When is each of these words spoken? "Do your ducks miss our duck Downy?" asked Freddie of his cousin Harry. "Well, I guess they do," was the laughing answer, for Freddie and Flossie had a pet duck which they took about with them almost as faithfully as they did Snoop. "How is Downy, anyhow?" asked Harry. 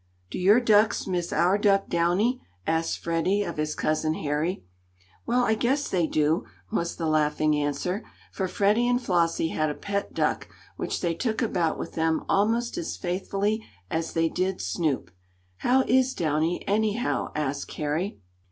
"Do 0.31 0.39
your 0.39 0.59
ducks 0.59 1.05
miss 1.05 1.31
our 1.31 1.59
duck 1.59 1.87
Downy?" 1.87 2.41
asked 2.65 2.97
Freddie 2.97 3.43
of 3.43 3.57
his 3.57 3.75
cousin 3.75 4.15
Harry. 4.15 4.63
"Well, 5.27 5.43
I 5.43 5.53
guess 5.53 5.89
they 5.89 6.07
do," 6.07 6.45
was 6.71 6.95
the 6.95 7.05
laughing 7.05 7.55
answer, 7.55 8.03
for 8.31 8.47
Freddie 8.47 8.87
and 8.87 8.99
Flossie 8.99 9.49
had 9.49 9.69
a 9.69 9.75
pet 9.75 10.15
duck 10.15 10.49
which 10.75 11.01
they 11.01 11.13
took 11.13 11.43
about 11.43 11.77
with 11.77 11.93
them 11.93 12.25
almost 12.27 12.79
as 12.79 12.97
faithfully 12.97 13.63
as 13.91 14.13
they 14.13 14.27
did 14.27 14.59
Snoop. 14.59 15.11
"How 15.57 15.83
is 15.83 16.15
Downy, 16.15 16.67
anyhow?" 16.67 17.31
asked 17.35 17.71
Harry. 17.75 18.17